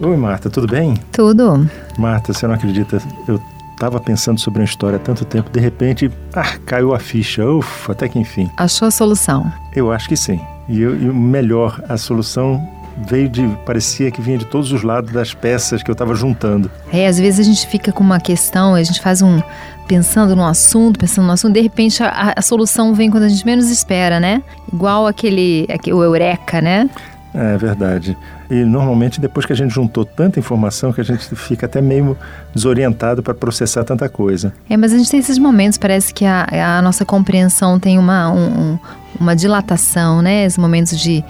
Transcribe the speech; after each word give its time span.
Oi, 0.00 0.16
Marta, 0.16 0.50
tudo 0.50 0.66
bem? 0.66 0.94
Tudo. 1.12 1.70
Marta, 1.96 2.32
você 2.32 2.46
não 2.46 2.54
acredita? 2.54 3.00
Eu 3.28 3.40
estava 3.72 4.00
pensando 4.00 4.40
sobre 4.40 4.60
uma 4.60 4.64
história 4.64 4.96
há 4.96 4.98
tanto 4.98 5.24
tempo, 5.24 5.50
de 5.50 5.60
repente, 5.60 6.10
ah, 6.34 6.58
caiu 6.66 6.92
a 6.92 6.98
ficha. 6.98 7.46
Ufa, 7.46 7.92
até 7.92 8.08
que 8.08 8.18
enfim. 8.18 8.50
Achou 8.56 8.88
a 8.88 8.90
solução? 8.90 9.50
Eu 9.74 9.92
acho 9.92 10.08
que 10.08 10.16
sim. 10.16 10.40
E, 10.68 10.80
eu, 10.80 10.96
e 10.96 11.04
melhor, 11.04 11.80
a 11.88 11.96
solução 11.96 12.60
veio 13.08 13.28
de. 13.28 13.46
parecia 13.64 14.10
que 14.10 14.20
vinha 14.20 14.38
de 14.38 14.46
todos 14.46 14.72
os 14.72 14.82
lados 14.82 15.12
das 15.12 15.32
peças 15.32 15.80
que 15.80 15.90
eu 15.90 15.94
estava 15.94 16.14
juntando. 16.14 16.68
É, 16.92 17.06
às 17.06 17.18
vezes 17.18 17.38
a 17.38 17.42
gente 17.44 17.66
fica 17.68 17.92
com 17.92 18.02
uma 18.02 18.18
questão, 18.18 18.74
a 18.74 18.82
gente 18.82 19.00
faz 19.00 19.22
um. 19.22 19.40
pensando 19.86 20.34
no 20.34 20.44
assunto, 20.44 20.98
pensando 20.98 21.26
no 21.26 21.32
assunto, 21.32 21.54
de 21.54 21.60
repente 21.60 22.02
a, 22.02 22.34
a 22.36 22.42
solução 22.42 22.94
vem 22.94 23.10
quando 23.10 23.24
a 23.24 23.28
gente 23.28 23.46
menos 23.46 23.70
espera, 23.70 24.18
né? 24.18 24.42
Igual 24.72 25.06
aquele. 25.06 25.66
aquele 25.72 25.94
o 25.94 26.02
Eureka, 26.02 26.60
né? 26.60 26.90
É 27.34 27.56
verdade. 27.56 28.16
E 28.54 28.64
normalmente 28.64 29.20
depois 29.20 29.44
que 29.44 29.52
a 29.52 29.56
gente 29.56 29.74
juntou 29.74 30.04
tanta 30.04 30.38
informação 30.38 30.92
que 30.92 31.00
a 31.00 31.04
gente 31.04 31.34
fica 31.34 31.66
até 31.66 31.80
meio 31.80 32.16
desorientado 32.54 33.20
para 33.20 33.34
processar 33.34 33.82
tanta 33.82 34.08
coisa. 34.08 34.52
É, 34.70 34.76
mas 34.76 34.92
a 34.92 34.96
gente 34.96 35.10
tem 35.10 35.18
esses 35.18 35.38
momentos, 35.38 35.76
parece 35.76 36.14
que 36.14 36.24
a, 36.24 36.78
a 36.78 36.80
nossa 36.80 37.04
compreensão 37.04 37.80
tem 37.80 37.98
uma, 37.98 38.30
um, 38.30 38.78
uma 39.18 39.34
dilatação, 39.34 40.22
né? 40.22 40.44
Esses 40.44 40.56
momentos 40.56 40.96
de 41.00 41.24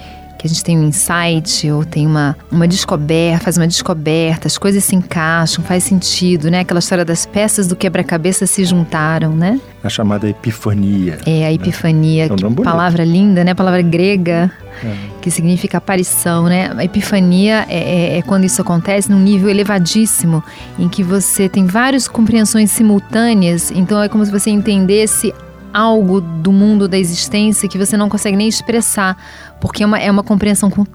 que 0.44 0.48
a 0.48 0.50
gente 0.50 0.62
tem 0.62 0.78
um 0.78 0.84
insight 0.84 1.70
ou 1.70 1.86
tem 1.86 2.06
uma, 2.06 2.36
uma 2.52 2.68
descoberta, 2.68 3.44
faz 3.44 3.56
uma 3.56 3.66
descoberta, 3.66 4.46
as 4.46 4.58
coisas 4.58 4.84
se 4.84 4.94
encaixam, 4.94 5.64
faz 5.64 5.84
sentido, 5.84 6.50
né? 6.50 6.60
Aquela 6.60 6.80
história 6.80 7.02
das 7.02 7.24
peças 7.24 7.66
do 7.66 7.74
quebra-cabeça 7.74 8.46
se 8.46 8.62
juntaram, 8.62 9.34
né? 9.34 9.58
A 9.82 9.88
chamada 9.88 10.28
epifania. 10.28 11.18
É, 11.24 11.46
a 11.46 11.48
né? 11.48 11.54
epifania, 11.54 12.28
né? 12.28 12.34
é 12.34 12.62
palavra 12.62 13.04
linda, 13.04 13.42
né? 13.42 13.54
Palavra 13.54 13.80
grega, 13.80 14.52
é. 14.84 14.94
que 15.22 15.30
significa 15.30 15.78
aparição, 15.78 16.44
né? 16.44 16.70
A 16.76 16.84
epifania 16.84 17.64
é, 17.66 17.78
é, 17.78 18.18
é 18.18 18.22
quando 18.22 18.44
isso 18.44 18.60
acontece 18.60 19.10
num 19.10 19.20
nível 19.20 19.48
elevadíssimo, 19.48 20.44
em 20.78 20.90
que 20.90 21.02
você 21.02 21.48
tem 21.48 21.64
várias 21.64 22.06
compreensões 22.06 22.70
simultâneas, 22.70 23.70
então 23.70 24.02
é 24.02 24.10
como 24.10 24.22
se 24.26 24.30
você 24.30 24.50
entendesse 24.50 25.32
algo 25.74 26.20
do 26.20 26.52
mundo 26.52 26.86
da 26.86 26.96
existência 26.96 27.68
que 27.68 27.76
você 27.76 27.96
não 27.96 28.08
consegue 28.08 28.36
nem 28.36 28.46
expressar, 28.46 29.16
porque 29.60 29.82
é 29.82 29.86
uma, 29.86 29.98
é 29.98 30.08
uma 30.08 30.22
compreensão 30.22 30.70
com, 30.70 30.86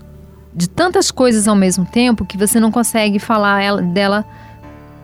de 0.56 0.70
tantas 0.70 1.12
coisas 1.12 1.50
ao 1.50 1.56
mesmo 1.56 1.86
tempo 1.86 2.26
que 2.26 2.38
você 2.38 2.62
não 2.62 2.72
consegue 2.72 3.20
falar 3.20 3.62
ela, 3.62 3.82
dela 3.82 4.26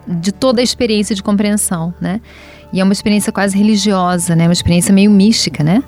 de 0.07 0.31
toda 0.31 0.61
a 0.61 0.63
experiência 0.63 1.13
de 1.13 1.21
compreensão, 1.21 1.93
né? 1.99 2.21
E 2.71 2.79
é 2.79 2.83
uma 2.83 2.93
experiência 2.93 3.33
quase 3.33 3.57
religiosa, 3.57 4.35
né? 4.35 4.45
Uma 4.47 4.53
experiência 4.53 4.93
meio 4.93 5.11
mística, 5.11 5.63
né? 5.63 5.83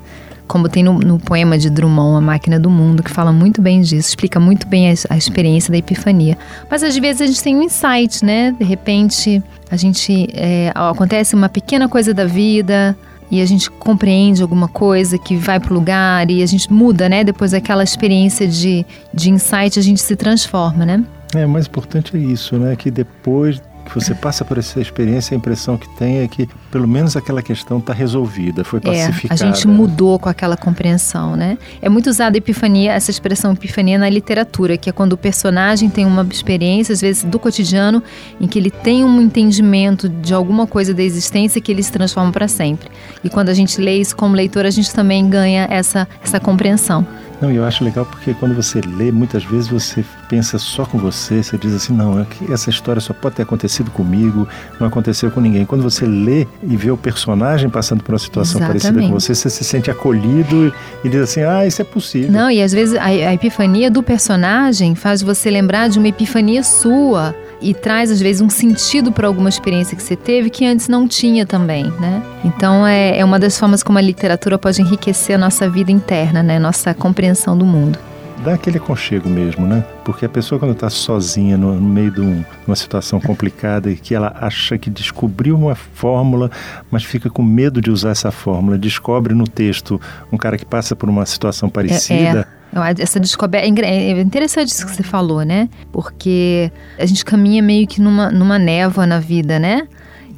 Como 0.46 0.68
tem 0.68 0.82
no, 0.82 0.98
no 0.98 1.18
poema 1.18 1.58
de 1.58 1.70
Drummond, 1.70 2.18
A 2.18 2.20
Máquina 2.20 2.58
do 2.58 2.70
Mundo, 2.70 3.02
que 3.02 3.10
fala 3.10 3.32
muito 3.32 3.60
bem 3.60 3.80
disso, 3.80 4.08
explica 4.08 4.40
muito 4.40 4.66
bem 4.66 4.90
a, 4.90 4.94
a 5.10 5.16
experiência 5.16 5.70
da 5.70 5.78
epifania. 5.78 6.36
Mas 6.70 6.82
às 6.82 6.96
vezes 6.96 7.22
a 7.22 7.26
gente 7.26 7.42
tem 7.42 7.56
um 7.56 7.62
insight, 7.62 8.24
né? 8.24 8.52
De 8.58 8.64
repente 8.64 9.42
a 9.70 9.76
gente 9.76 10.28
é, 10.34 10.72
acontece 10.74 11.34
uma 11.34 11.48
pequena 11.48 11.88
coisa 11.88 12.12
da 12.12 12.24
vida, 12.24 12.96
e 13.30 13.40
a 13.40 13.46
gente 13.46 13.70
compreende 13.70 14.42
alguma 14.42 14.68
coisa 14.68 15.18
que 15.18 15.36
vai 15.36 15.60
para 15.60 15.72
o 15.72 15.74
lugar 15.74 16.30
e 16.30 16.42
a 16.42 16.46
gente 16.46 16.72
muda, 16.72 17.08
né? 17.08 17.24
Depois 17.24 17.50
daquela 17.50 17.82
experiência 17.82 18.46
de, 18.46 18.84
de 19.12 19.30
insight, 19.30 19.78
a 19.78 19.82
gente 19.82 20.00
se 20.00 20.16
transforma, 20.16 20.84
né? 20.86 21.04
É, 21.34 21.44
o 21.44 21.48
mais 21.48 21.66
importante 21.66 22.16
é 22.16 22.20
isso, 22.20 22.56
né? 22.56 22.74
Que 22.74 22.90
depois 22.90 23.60
que 23.88 23.94
você 23.94 24.14
passa 24.14 24.44
por 24.44 24.58
essa 24.58 24.80
experiência, 24.80 25.34
a 25.34 25.36
impressão 25.36 25.76
que 25.76 25.88
tem 25.96 26.18
é 26.18 26.28
que 26.28 26.48
pelo 26.70 26.86
menos 26.86 27.16
aquela 27.16 27.42
questão 27.42 27.78
está 27.78 27.92
resolvida, 27.92 28.62
foi 28.64 28.80
pacificada. 28.80 29.44
É, 29.44 29.48
a 29.48 29.52
gente 29.52 29.66
mudou 29.66 30.18
com 30.18 30.28
aquela 30.28 30.56
compreensão, 30.56 31.34
né? 31.36 31.56
É 31.80 31.88
muito 31.88 32.08
usada 32.10 32.36
a 32.36 32.38
epifania, 32.38 32.92
essa 32.92 33.10
expressão 33.10 33.52
epifania 33.52 33.98
na 33.98 34.08
literatura, 34.08 34.76
que 34.76 34.90
é 34.90 34.92
quando 34.92 35.14
o 35.14 35.16
personagem 35.16 35.88
tem 35.88 36.04
uma 36.04 36.26
experiência, 36.30 36.92
às 36.92 37.00
vezes 37.00 37.24
do 37.24 37.38
cotidiano, 37.38 38.02
em 38.40 38.46
que 38.46 38.58
ele 38.58 38.70
tem 38.70 39.04
um 39.04 39.20
entendimento 39.20 40.08
de 40.08 40.34
alguma 40.34 40.66
coisa 40.66 40.92
da 40.92 41.02
existência 41.02 41.60
que 41.60 41.72
ele 41.72 41.82
se 41.82 41.92
transforma 41.92 42.30
para 42.30 42.48
sempre. 42.48 42.88
E 43.24 43.30
quando 43.30 43.48
a 43.48 43.54
gente 43.54 43.80
lê 43.80 43.96
isso 43.96 44.16
como 44.16 44.34
leitor, 44.34 44.66
a 44.66 44.70
gente 44.70 44.92
também 44.92 45.28
ganha 45.28 45.66
essa, 45.70 46.06
essa 46.22 46.38
compreensão. 46.38 47.06
Não, 47.40 47.50
eu 47.52 47.64
acho 47.64 47.84
legal 47.84 48.04
porque 48.04 48.34
quando 48.34 48.54
você 48.54 48.80
lê, 48.80 49.12
muitas 49.12 49.44
vezes 49.44 49.68
você 49.68 50.04
pensa 50.28 50.58
só 50.58 50.84
com 50.84 50.98
você, 50.98 51.42
você 51.42 51.56
diz 51.56 51.72
assim, 51.74 51.92
não, 51.92 52.20
é 52.20 52.26
essa 52.52 52.68
história 52.68 53.00
só 53.00 53.12
pode 53.12 53.36
ter 53.36 53.42
acontecido 53.42 53.90
comigo, 53.90 54.48
não 54.80 54.88
aconteceu 54.88 55.30
com 55.30 55.40
ninguém. 55.40 55.64
Quando 55.64 55.82
você 55.82 56.04
lê 56.04 56.46
e 56.62 56.76
vê 56.76 56.90
o 56.90 56.96
personagem 56.96 57.70
passando 57.70 58.02
por 58.02 58.12
uma 58.12 58.18
situação 58.18 58.60
Exatamente. 58.60 58.82
parecida 58.82 59.08
com 59.08 59.12
você, 59.12 59.34
você 59.34 59.50
se 59.50 59.64
sente 59.64 59.90
acolhido 59.90 60.72
e 61.04 61.08
diz 61.08 61.20
assim, 61.22 61.42
ah, 61.42 61.66
isso 61.66 61.80
é 61.80 61.84
possível. 61.84 62.32
Não, 62.32 62.50
e 62.50 62.60
às 62.60 62.72
vezes 62.72 62.96
a, 62.96 63.04
a 63.04 63.34
epifania 63.34 63.90
do 63.90 64.02
personagem 64.02 64.94
faz 64.94 65.22
você 65.22 65.50
lembrar 65.50 65.88
de 65.88 65.98
uma 65.98 66.08
epifania 66.08 66.62
sua 66.62 67.34
e 67.60 67.74
traz 67.74 68.10
às 68.10 68.20
vezes 68.20 68.40
um 68.40 68.48
sentido 68.48 69.10
para 69.12 69.26
alguma 69.26 69.48
experiência 69.48 69.96
que 69.96 70.02
você 70.02 70.16
teve 70.16 70.50
que 70.50 70.64
antes 70.64 70.88
não 70.88 71.08
tinha 71.08 71.44
também, 71.46 71.84
né? 72.00 72.22
Então 72.44 72.86
é, 72.86 73.18
é 73.18 73.24
uma 73.24 73.38
das 73.38 73.58
formas 73.58 73.82
como 73.82 73.98
a 73.98 74.02
literatura 74.02 74.58
pode 74.58 74.80
enriquecer 74.80 75.36
a 75.36 75.38
nossa 75.38 75.68
vida 75.68 75.90
interna, 75.90 76.42
né? 76.42 76.58
Nossa 76.58 76.94
compreensão 76.94 77.56
do 77.56 77.64
mundo 77.64 77.98
dá 78.44 78.54
aquele 78.54 78.78
aconchego 78.78 79.28
mesmo, 79.28 79.66
né? 79.66 79.84
Porque 80.04 80.24
a 80.24 80.28
pessoa 80.28 80.58
quando 80.58 80.72
está 80.72 80.88
sozinha 80.88 81.56
no, 81.56 81.74
no, 81.74 81.88
meio 81.88 82.10
de, 82.10 82.20
um, 82.20 82.44
uma 82.66 82.76
situação 82.76 83.20
complicada 83.20 83.90
e 83.90 83.96
que 83.96 84.14
ela 84.14 84.34
acha 84.40 84.78
que 84.78 84.88
descobriu 84.88 85.56
uma 85.56 85.74
fórmula, 85.74 86.50
mas 86.90 87.04
fica 87.04 87.28
com 87.28 87.42
medo 87.42 87.80
de 87.80 87.90
usar 87.90 88.10
essa 88.10 88.30
fórmula, 88.30 88.78
descobre 88.78 89.34
no 89.34 89.46
texto 89.46 90.00
um 90.32 90.36
cara 90.36 90.56
que 90.56 90.64
passa 90.64 90.94
por 90.94 91.08
uma 91.08 91.26
situação 91.26 91.68
parecida. 91.68 92.48
É, 92.52 92.54
é. 92.54 92.57
Essa 92.98 93.18
descoberta 93.18 93.66
é, 93.84 94.12
é 94.12 94.20
interessante 94.20 94.68
isso 94.68 94.86
que 94.86 94.94
você 94.94 95.02
falou, 95.02 95.42
né? 95.42 95.68
Porque 95.90 96.70
a 96.98 97.06
gente 97.06 97.24
caminha 97.24 97.62
meio 97.62 97.86
que 97.86 98.00
numa, 98.00 98.30
numa 98.30 98.58
névoa 98.58 99.06
na 99.06 99.18
vida, 99.18 99.58
né? 99.58 99.88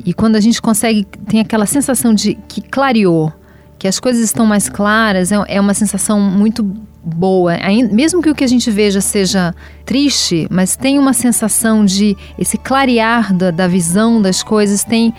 E 0.04 0.14
quando 0.14 0.36
a 0.36 0.40
gente 0.40 0.62
consegue, 0.62 1.04
tem 1.28 1.40
aquela 1.40 1.66
sensação 1.66 2.14
de 2.14 2.34
que 2.48 2.60
clareou, 2.60 3.32
que 3.78 3.88
as 3.88 3.98
coisas 3.98 4.22
estão 4.22 4.46
mais 4.46 4.68
claras, 4.68 5.32
é, 5.32 5.36
é 5.48 5.60
uma 5.60 5.74
sensação 5.74 6.20
muito 6.20 6.62
boa. 7.02 7.56
Mesmo 7.92 8.22
que 8.22 8.30
o 8.30 8.34
que 8.34 8.44
a 8.44 8.48
gente 8.48 8.70
veja 8.70 9.00
seja 9.00 9.54
triste, 9.84 10.46
mas 10.50 10.76
tem 10.76 10.98
uma 10.98 11.12
sensação 11.12 11.84
de 11.84 12.16
esse 12.38 12.56
clarear 12.56 13.34
da, 13.34 13.50
da 13.50 13.66
visão 13.66 14.20
das 14.20 14.42
coisas, 14.42 14.84
tem 14.84 15.12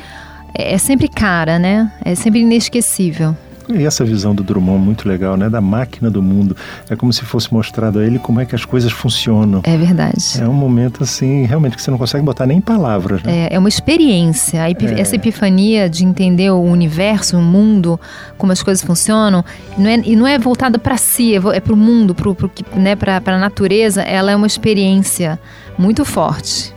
é, 0.58 0.74
é 0.74 0.78
sempre 0.78 1.08
cara, 1.08 1.60
né? 1.60 1.92
É 2.04 2.16
sempre 2.16 2.42
inesquecível. 2.42 3.36
E 3.76 3.86
essa 3.86 4.04
visão 4.04 4.34
do 4.34 4.44
Drummond 4.44 4.84
muito 4.84 5.08
legal, 5.08 5.38
né? 5.38 5.50
Da 5.50 5.62
máquina 5.62 6.10
do 6.10 6.22
mundo. 6.22 6.56
É 6.90 6.96
como 6.96 7.12
se 7.12 7.24
fosse 7.24 7.54
mostrado 7.54 8.00
a 8.00 8.06
ele 8.06 8.20
como 8.20 8.40
é 8.40 8.46
que 8.46 8.56
as 8.56 8.66
coisas 8.66 8.92
funcionam. 8.92 9.62
É 9.64 9.78
verdade. 9.78 10.42
É 10.42 10.48
um 10.48 10.54
momento 10.54 11.04
assim, 11.04 11.46
realmente 11.46 11.76
que 11.76 11.82
você 11.82 11.92
não 11.92 11.98
consegue 11.98 12.24
botar 12.24 12.46
nem 12.46 12.62
palavras. 12.62 13.24
Né? 13.24 13.48
É, 13.50 13.56
é 13.56 13.60
uma 13.60 13.70
experiência. 13.70 14.70
Epif 14.70 14.94
é. 14.94 15.00
Essa 15.00 15.16
epifania 15.16 15.90
de 15.90 16.06
entender 16.06 16.52
o 16.52 16.62
universo, 16.62 17.38
o 17.38 17.42
mundo, 17.42 18.00
como 18.38 18.52
as 18.52 18.62
coisas 18.62 18.84
funcionam, 18.84 19.44
não 19.78 19.90
é, 19.90 20.02
e 20.04 20.16
não 20.16 20.28
é 20.28 20.38
voltada 20.38 20.78
para 20.78 20.98
si, 20.98 21.36
é, 21.36 21.42
é 21.56 21.60
para 21.60 21.74
o 21.74 21.78
mundo, 21.78 22.14
para 22.16 22.32
né, 22.80 22.96
a 23.26 23.38
natureza. 23.38 24.02
Ela 24.02 24.32
é 24.32 24.36
uma 24.36 24.48
experiência 24.48 25.40
muito 25.78 26.06
forte. 26.06 26.74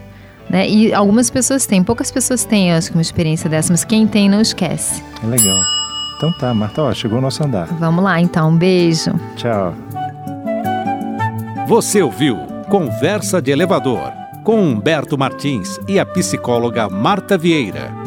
Né? 0.48 0.68
E 0.68 0.94
algumas 0.94 1.30
pessoas 1.30 1.66
têm, 1.66 1.82
poucas 1.82 2.10
pessoas 2.10 2.44
têm, 2.44 2.72
acho 2.72 2.90
que, 2.90 2.96
uma 2.96 3.02
experiência 3.02 3.48
dessa, 3.48 3.72
mas 3.72 3.84
quem 3.84 4.06
tem 4.06 4.28
não 4.28 4.40
esquece. 4.40 5.02
É 5.22 5.26
legal. 5.26 5.83
Então 6.24 6.32
tá, 6.32 6.54
Marta, 6.54 6.82
ó, 6.82 6.94
chegou 6.94 7.18
o 7.18 7.20
nosso 7.20 7.44
andar. 7.44 7.66
Vamos 7.66 8.02
lá 8.02 8.18
então, 8.18 8.48
um 8.48 8.56
beijo. 8.56 9.12
Tchau. 9.36 9.74
Você 11.68 12.02
ouviu 12.02 12.38
Conversa 12.70 13.42
de 13.42 13.50
Elevador 13.50 14.10
com 14.42 14.58
Humberto 14.58 15.18
Martins 15.18 15.78
e 15.86 15.98
a 15.98 16.06
psicóloga 16.06 16.88
Marta 16.88 17.36
Vieira. 17.36 18.03